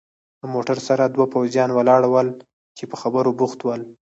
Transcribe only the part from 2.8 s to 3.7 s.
په خبرو بوخت